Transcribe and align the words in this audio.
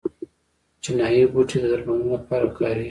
چینايي 0.83 1.21
بوټي 1.33 1.57
د 1.61 1.65
درملنې 1.71 2.07
لپاره 2.15 2.47
کاریږي. 2.57 2.79